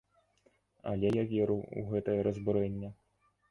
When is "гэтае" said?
1.93-2.19